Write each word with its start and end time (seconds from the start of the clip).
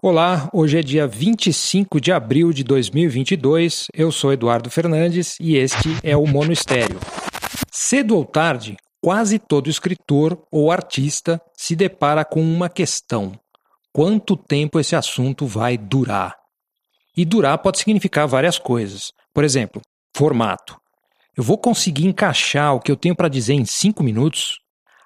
Olá, 0.00 0.48
hoje 0.52 0.78
é 0.78 0.80
dia 0.80 1.08
25 1.08 2.00
de 2.00 2.12
abril 2.12 2.52
de 2.52 2.62
2022. 2.62 3.88
Eu 3.92 4.12
sou 4.12 4.32
Eduardo 4.32 4.70
Fernandes 4.70 5.36
e 5.40 5.56
este 5.56 5.88
é 6.04 6.16
o 6.16 6.24
Mono 6.24 6.52
Estéreo. 6.52 7.00
Cedo 7.72 8.14
ou 8.14 8.24
tarde, 8.24 8.76
quase 9.02 9.40
todo 9.40 9.68
escritor 9.68 10.40
ou 10.52 10.70
artista 10.70 11.42
se 11.52 11.74
depara 11.74 12.24
com 12.24 12.40
uma 12.40 12.68
questão: 12.68 13.32
quanto 13.92 14.36
tempo 14.36 14.78
esse 14.78 14.94
assunto 14.94 15.44
vai 15.48 15.76
durar? 15.76 16.36
E 17.16 17.24
durar 17.24 17.58
pode 17.58 17.80
significar 17.80 18.28
várias 18.28 18.56
coisas. 18.56 19.10
Por 19.34 19.42
exemplo, 19.42 19.82
formato. 20.16 20.80
Eu 21.36 21.42
vou 21.42 21.58
conseguir 21.58 22.06
encaixar 22.06 22.72
o 22.72 22.80
que 22.80 22.92
eu 22.92 22.96
tenho 22.96 23.16
para 23.16 23.26
dizer 23.26 23.54
em 23.54 23.64
cinco 23.64 24.04
minutos? 24.04 24.60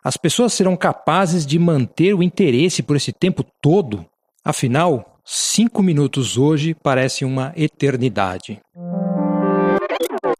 As 0.04 0.18
pessoas 0.18 0.52
serão 0.52 0.76
capazes 0.76 1.46
de 1.46 1.58
manter 1.58 2.12
o 2.12 2.22
interesse 2.22 2.82
por 2.82 2.94
esse 2.94 3.10
tempo 3.10 3.42
todo? 3.62 4.06
Afinal, 4.44 5.20
cinco 5.24 5.84
minutos 5.84 6.36
hoje 6.36 6.74
parece 6.74 7.24
uma 7.24 7.52
eternidade. 7.54 8.60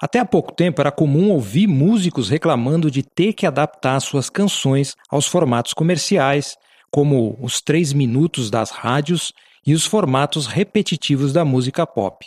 Até 0.01 0.19
há 0.19 0.25
pouco 0.25 0.52
tempo 0.52 0.80
era 0.80 0.91
comum 0.91 1.30
ouvir 1.30 1.69
músicos 1.69 2.28
reclamando 2.28 2.91
de 2.91 3.05
ter 3.05 3.33
que 3.33 3.47
adaptar 3.47 4.01
suas 4.01 4.28
canções 4.28 4.97
aos 5.09 5.28
formatos 5.28 5.73
comerciais, 5.73 6.56
como 6.91 7.38
os 7.41 7.61
três 7.61 7.92
minutos 7.92 8.51
das 8.51 8.73
rádios 8.73 9.33
e 9.65 9.73
os 9.73 9.87
formatos 9.87 10.48
repetitivos 10.48 11.33
da 11.33 11.45
música 11.45 11.87
pop. 11.87 12.27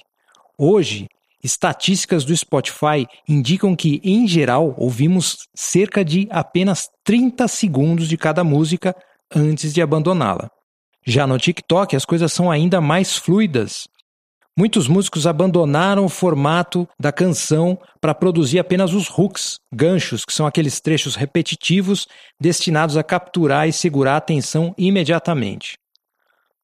Hoje, 0.57 1.09
estatísticas 1.43 2.23
do 2.23 2.35
Spotify 2.35 3.05
indicam 3.27 3.75
que, 3.75 3.99
em 4.01 4.25
geral, 4.25 4.73
ouvimos 4.77 5.39
cerca 5.53 6.05
de 6.05 6.25
apenas 6.31 6.87
30 7.03 7.49
segundos 7.49 8.07
de 8.07 8.15
cada 8.15 8.45
música 8.45 8.95
antes 9.35 9.73
de 9.73 9.81
abandoná-la. 9.81 10.49
Já 11.07 11.27
no 11.27 11.37
TikTok, 11.37 11.95
as 11.95 12.03
coisas 12.03 12.33
são 12.33 12.49
ainda 12.49 12.81
mais 12.81 13.15
fluidas. 13.15 13.87
Muitos 14.57 14.87
músicos 14.87 15.27
abandonaram 15.27 16.05
o 16.05 16.09
formato 16.09 16.87
da 16.99 17.11
canção 17.11 17.77
para 18.01 18.15
produzir 18.15 18.57
apenas 18.57 18.93
os 18.93 19.09
hooks, 19.09 19.59
ganchos, 19.71 20.23
que 20.25 20.33
são 20.33 20.47
aqueles 20.47 20.79
trechos 20.79 21.15
repetitivos 21.15 22.07
destinados 22.39 22.95
a 22.97 23.03
capturar 23.03 23.67
e 23.67 23.73
segurar 23.73 24.13
a 24.13 24.17
atenção 24.17 24.73
imediatamente. 24.77 25.77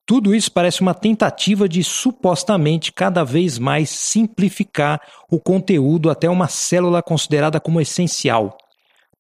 Tudo 0.08 0.34
isso 0.34 0.52
parece 0.52 0.82
uma 0.82 0.96
tentativa 0.96 1.70
de 1.70 1.84
supostamente 1.84 2.92
cada 2.92 3.24
vez 3.24 3.60
mais 3.60 3.90
simplificar 3.90 5.00
o 5.30 5.40
conteúdo 5.40 6.10
até 6.10 6.30
uma 6.30 6.48
célula 6.48 7.04
considerada 7.04 7.60
como 7.60 7.80
essencial. 7.80 8.58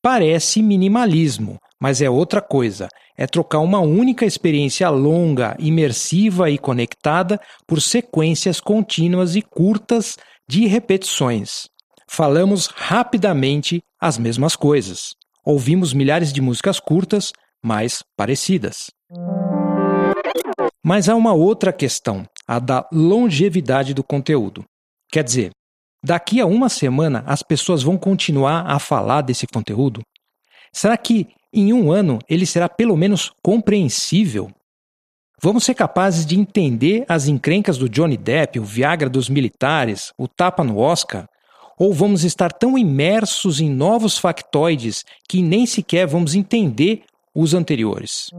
Parece 0.01 0.63
minimalismo, 0.63 1.59
mas 1.79 2.01
é 2.01 2.09
outra 2.09 2.41
coisa 2.41 2.89
é 3.21 3.27
trocar 3.27 3.59
uma 3.59 3.79
única 3.79 4.25
experiência 4.25 4.89
longa, 4.89 5.55
imersiva 5.59 6.49
e 6.49 6.57
conectada 6.57 7.39
por 7.67 7.79
sequências 7.79 8.59
contínuas 8.59 9.35
e 9.35 9.43
curtas 9.43 10.17
de 10.49 10.65
repetições. 10.65 11.67
Falamos 12.09 12.65
rapidamente 12.65 13.79
as 14.01 14.17
mesmas 14.17 14.55
coisas. 14.55 15.13
Ouvimos 15.45 15.93
milhares 15.93 16.33
de 16.33 16.41
músicas 16.41 16.79
curtas, 16.79 17.31
mas 17.63 18.03
parecidas. 18.17 18.89
Mas 20.83 21.07
há 21.07 21.15
uma 21.15 21.33
outra 21.33 21.71
questão, 21.71 22.25
a 22.47 22.57
da 22.57 22.87
longevidade 22.91 23.93
do 23.93 24.03
conteúdo. 24.03 24.65
Quer 25.11 25.23
dizer, 25.23 25.51
daqui 26.03 26.41
a 26.41 26.47
uma 26.47 26.69
semana 26.69 27.23
as 27.27 27.43
pessoas 27.43 27.83
vão 27.83 27.99
continuar 27.99 28.65
a 28.65 28.79
falar 28.79 29.21
desse 29.21 29.45
conteúdo? 29.45 30.01
Será 30.73 30.97
que 30.97 31.27
em 31.53 31.73
um 31.73 31.91
ano 31.91 32.19
ele 32.29 32.45
será 32.45 32.69
pelo 32.69 32.95
menos 32.95 33.31
compreensível? 33.43 34.51
Vamos 35.41 35.63
ser 35.63 35.73
capazes 35.73 36.25
de 36.25 36.39
entender 36.39 37.03
as 37.09 37.27
encrencas 37.27 37.77
do 37.77 37.89
Johnny 37.89 38.15
Depp, 38.15 38.59
o 38.59 38.63
Viagra 38.63 39.09
dos 39.09 39.27
militares, 39.27 40.13
o 40.17 40.27
tapa 40.27 40.63
no 40.63 40.77
Oscar? 40.77 41.27
Ou 41.79 41.93
vamos 41.93 42.23
estar 42.23 42.53
tão 42.53 42.77
imersos 42.77 43.59
em 43.59 43.67
novos 43.67 44.19
factoides 44.19 45.03
que 45.27 45.41
nem 45.41 45.65
sequer 45.65 46.05
vamos 46.05 46.35
entender 46.35 47.03
os 47.33 47.55
anteriores? 47.55 48.29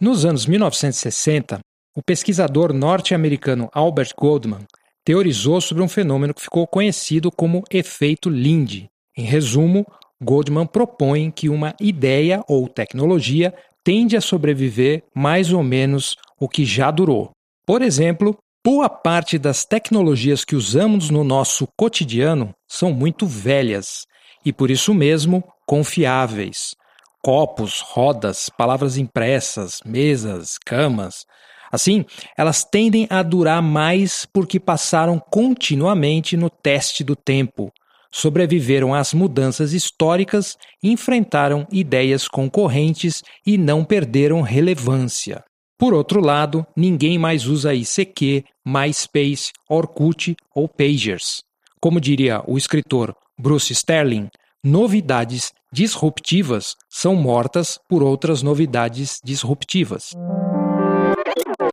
Nos 0.00 0.24
anos 0.24 0.46
1960, 0.46 1.60
o 1.94 2.02
pesquisador 2.02 2.72
norte-americano 2.72 3.68
Albert 3.72 4.12
Goldman 4.18 4.66
teorizou 5.04 5.60
sobre 5.60 5.82
um 5.82 5.88
fenômeno 5.88 6.34
que 6.34 6.42
ficou 6.42 6.66
conhecido 6.66 7.30
como 7.30 7.62
efeito 7.70 8.28
Lindy. 8.28 8.88
Em 9.16 9.24
resumo, 9.24 9.86
Goldman 10.22 10.66
propõe 10.66 11.30
que 11.30 11.48
uma 11.48 11.74
ideia 11.80 12.42
ou 12.48 12.68
tecnologia 12.68 13.54
tende 13.84 14.16
a 14.16 14.20
sobreviver 14.20 15.04
mais 15.14 15.52
ou 15.52 15.62
menos 15.62 16.16
o 16.40 16.48
que 16.48 16.64
já 16.64 16.90
durou. 16.90 17.30
Por 17.66 17.82
exemplo, 17.82 18.36
boa 18.64 18.88
parte 18.88 19.38
das 19.38 19.64
tecnologias 19.64 20.44
que 20.44 20.56
usamos 20.56 21.10
no 21.10 21.22
nosso 21.22 21.68
cotidiano 21.76 22.54
são 22.66 22.92
muito 22.92 23.26
velhas 23.26 24.06
e 24.44 24.52
por 24.52 24.70
isso 24.70 24.94
mesmo 24.94 25.44
confiáveis. 25.66 26.74
Copos, 27.22 27.80
rodas, 27.80 28.48
palavras 28.48 28.96
impressas, 28.96 29.80
mesas, 29.84 30.56
camas. 30.64 31.24
Assim, 31.70 32.04
elas 32.38 32.64
tendem 32.64 33.06
a 33.10 33.22
durar 33.22 33.60
mais 33.60 34.26
porque 34.32 34.58
passaram 34.58 35.18
continuamente 35.18 36.36
no 36.36 36.48
teste 36.48 37.04
do 37.04 37.14
tempo 37.14 37.72
sobreviveram 38.12 38.94
às 38.94 39.12
mudanças 39.12 39.72
históricas, 39.72 40.56
enfrentaram 40.82 41.66
ideias 41.70 42.28
concorrentes 42.28 43.22
e 43.46 43.58
não 43.58 43.84
perderam 43.84 44.40
relevância. 44.40 45.42
Por 45.78 45.92
outro 45.92 46.20
lado, 46.20 46.66
ninguém 46.74 47.18
mais 47.18 47.46
usa 47.46 47.74
ICQ, 47.74 48.44
MySpace, 48.66 49.52
Orkut 49.68 50.34
ou 50.54 50.66
Pagers. 50.66 51.42
Como 51.80 52.00
diria 52.00 52.42
o 52.46 52.56
escritor 52.56 53.14
Bruce 53.38 53.72
Sterling, 53.72 54.28
novidades 54.64 55.52
disruptivas 55.70 56.74
são 56.88 57.14
mortas 57.14 57.78
por 57.88 58.02
outras 58.02 58.42
novidades 58.42 59.20
disruptivas. 59.22 60.14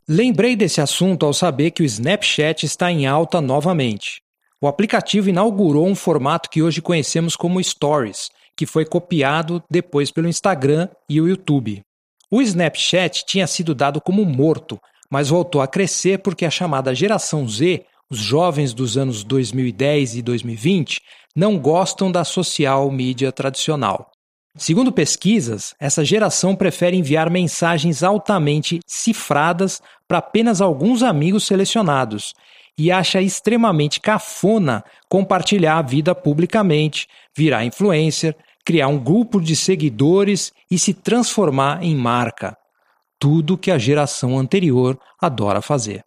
Lembrei 0.07 0.57
desse 0.57 0.81
assunto 0.81 1.25
ao 1.25 1.33
saber 1.33 1.71
que 1.71 1.81
o 1.81 1.85
Snapchat 1.85 2.65
está 2.65 2.91
em 2.91 3.07
alta 3.07 3.39
novamente. 3.39 4.22
O 4.63 4.67
aplicativo 4.69 5.27
inaugurou 5.27 5.85
um 5.85 5.93
formato 5.93 6.49
que 6.49 6.63
hoje 6.63 6.81
conhecemos 6.81 7.35
como 7.35 7.61
Stories, 7.61 8.29
que 8.55 8.65
foi 8.65 8.85
copiado 8.85 9.61
depois 9.69 10.09
pelo 10.09 10.29
Instagram 10.29 10.87
e 11.09 11.19
o 11.19 11.27
YouTube. 11.27 11.81
O 12.31 12.41
Snapchat 12.41 13.25
tinha 13.25 13.45
sido 13.45 13.75
dado 13.75 13.99
como 13.99 14.23
morto, 14.23 14.79
mas 15.11 15.27
voltou 15.27 15.61
a 15.61 15.67
crescer 15.67 16.19
porque 16.19 16.45
a 16.45 16.49
chamada 16.49 16.95
geração 16.95 17.45
Z, 17.45 17.83
os 18.09 18.19
jovens 18.19 18.73
dos 18.73 18.95
anos 18.97 19.25
2010 19.25 20.15
e 20.15 20.21
2020, 20.21 21.01
não 21.35 21.59
gostam 21.59 22.09
da 22.09 22.23
social 22.23 22.89
media 22.89 23.33
tradicional. 23.33 24.11
Segundo 24.55 24.93
pesquisas, 24.93 25.73
essa 25.77 26.05
geração 26.05 26.55
prefere 26.55 26.95
enviar 26.95 27.29
mensagens 27.29 28.01
altamente 28.01 28.79
cifradas 28.87 29.81
para 30.07 30.19
apenas 30.19 30.61
alguns 30.61 31.03
amigos 31.03 31.43
selecionados 31.43 32.33
e 32.77 32.91
acha 32.91 33.21
extremamente 33.21 33.99
cafona 33.99 34.83
compartilhar 35.07 35.77
a 35.77 35.81
vida 35.81 36.15
publicamente, 36.15 37.07
virar 37.35 37.65
influencer, 37.65 38.35
criar 38.65 38.87
um 38.87 38.99
grupo 38.99 39.39
de 39.39 39.55
seguidores 39.55 40.51
e 40.69 40.79
se 40.79 40.93
transformar 40.93 41.83
em 41.83 41.95
marca. 41.95 42.57
Tudo 43.19 43.57
que 43.57 43.71
a 43.71 43.77
geração 43.77 44.37
anterior 44.37 44.99
adora 45.21 45.61
fazer. 45.61 46.03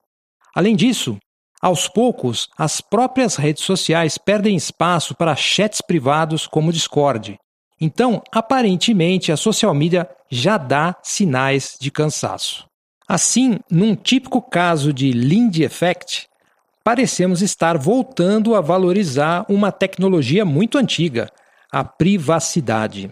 Além 0.54 0.74
disso, 0.74 1.18
aos 1.60 1.88
poucos, 1.88 2.48
as 2.56 2.80
próprias 2.80 3.36
redes 3.36 3.64
sociais 3.64 4.18
perdem 4.18 4.56
espaço 4.56 5.14
para 5.14 5.36
chats 5.36 5.80
privados 5.80 6.46
como 6.46 6.68
o 6.68 6.72
Discord. 6.72 7.38
Então, 7.80 8.22
aparentemente, 8.32 9.32
a 9.32 9.36
social 9.36 9.74
media 9.74 10.08
já 10.30 10.56
dá 10.56 10.96
sinais 11.02 11.76
de 11.80 11.90
cansaço. 11.90 12.66
Assim, 13.08 13.58
num 13.70 13.94
típico 13.94 14.42
caso 14.42 14.92
de 14.92 15.12
Lindy 15.12 15.62
Effect, 15.62 16.26
parecemos 16.86 17.42
estar 17.42 17.76
voltando 17.76 18.54
a 18.54 18.60
valorizar 18.60 19.44
uma 19.48 19.72
tecnologia 19.72 20.44
muito 20.44 20.78
antiga, 20.78 21.28
a 21.72 21.82
privacidade. 21.82 23.10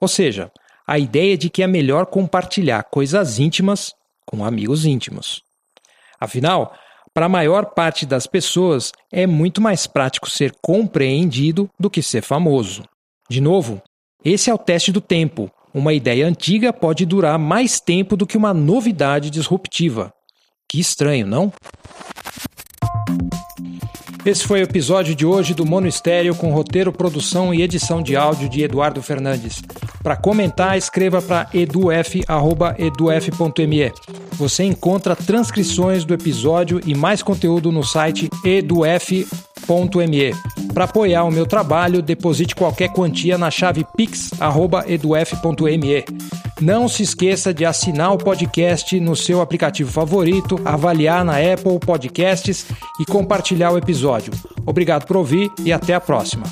Ou 0.00 0.08
seja, 0.08 0.50
a 0.84 0.98
ideia 0.98 1.38
de 1.38 1.48
que 1.48 1.62
é 1.62 1.68
melhor 1.68 2.06
compartilhar 2.06 2.82
coisas 2.82 3.38
íntimas 3.38 3.92
com 4.26 4.44
amigos 4.44 4.84
íntimos. 4.84 5.40
Afinal, 6.18 6.74
para 7.14 7.26
a 7.26 7.28
maior 7.28 7.66
parte 7.66 8.04
das 8.04 8.26
pessoas, 8.26 8.90
é 9.12 9.24
muito 9.24 9.60
mais 9.60 9.86
prático 9.86 10.28
ser 10.28 10.52
compreendido 10.60 11.70
do 11.78 11.88
que 11.88 12.02
ser 12.02 12.22
famoso. 12.22 12.82
De 13.30 13.40
novo, 13.40 13.80
esse 14.24 14.50
é 14.50 14.54
o 14.54 14.58
teste 14.58 14.90
do 14.90 15.00
tempo. 15.00 15.48
Uma 15.72 15.92
ideia 15.92 16.26
antiga 16.26 16.72
pode 16.72 17.06
durar 17.06 17.38
mais 17.38 17.78
tempo 17.78 18.16
do 18.16 18.26
que 18.26 18.36
uma 18.36 18.52
novidade 18.52 19.30
disruptiva. 19.30 20.12
Que 20.68 20.80
estranho, 20.80 21.24
não? 21.24 21.52
Esse 24.24 24.46
foi 24.46 24.60
o 24.60 24.62
episódio 24.62 25.16
de 25.16 25.26
hoje 25.26 25.52
do 25.52 25.66
Mono 25.66 25.88
Estéreo 25.88 26.36
com 26.36 26.52
roteiro, 26.52 26.92
produção 26.92 27.52
e 27.52 27.60
edição 27.60 28.00
de 28.00 28.14
áudio 28.14 28.48
de 28.48 28.62
Eduardo 28.62 29.02
Fernandes. 29.02 29.60
Para 30.00 30.14
comentar, 30.14 30.78
escreva 30.78 31.20
para 31.20 31.48
eduf.eduf.me. 31.52 32.22
Você 34.32 34.62
encontra 34.62 35.16
transcrições 35.16 36.04
do 36.04 36.14
episódio 36.14 36.80
e 36.86 36.94
mais 36.94 37.20
conteúdo 37.20 37.72
no 37.72 37.82
site 37.82 38.30
eduf.me. 38.44 39.26
Para 40.72 40.84
apoiar 40.84 41.24
o 41.24 41.30
meu 41.32 41.44
trabalho, 41.44 42.00
deposite 42.00 42.54
qualquer 42.54 42.92
quantia 42.92 43.36
na 43.36 43.50
chave 43.50 43.84
pix.eduf.me. 43.96 44.42
Não 46.60 46.88
se 46.88 47.02
esqueça 47.02 47.52
de 47.52 47.64
assinar 47.64 48.12
o 48.12 48.18
podcast 48.18 48.98
no 49.00 49.16
seu 49.16 49.40
aplicativo 49.40 49.90
favorito, 49.90 50.60
avaliar 50.64 51.24
na 51.24 51.36
Apple 51.38 51.78
Podcasts 51.80 52.66
e 53.00 53.04
compartilhar 53.04 53.72
o 53.72 53.78
episódio. 53.78 54.32
Obrigado 54.64 55.06
por 55.06 55.16
ouvir 55.16 55.50
e 55.64 55.72
até 55.72 55.94
a 55.94 56.00
próxima. 56.00 56.44